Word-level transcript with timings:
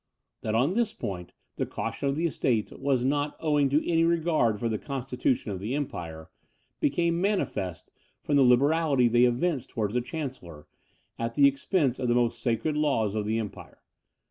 That 0.41 0.55
on 0.55 0.73
this 0.73 0.93
point, 0.95 1.31
the 1.57 1.65
caution 1.67 2.09
of 2.09 2.15
the 2.15 2.25
estates 2.25 2.71
was 2.71 3.03
not 3.03 3.37
owing 3.39 3.69
to 3.69 3.87
any 3.87 4.03
regard 4.03 4.59
for 4.59 4.67
the 4.67 4.79
constitution 4.79 5.51
of 5.51 5.59
the 5.59 5.75
empire, 5.75 6.31
became 6.79 7.21
manifest 7.21 7.91
from 8.23 8.35
the 8.35 8.41
liberality 8.41 9.07
they 9.07 9.25
evinced 9.25 9.69
towards 9.69 9.93
the 9.93 10.01
chancellor, 10.01 10.65
at 11.19 11.35
the 11.35 11.47
expense 11.47 11.99
of 11.99 12.07
the 12.07 12.15
most 12.15 12.41
sacred 12.41 12.75
laws 12.75 13.13
of 13.13 13.27
the 13.27 13.37
empire. 13.37 13.83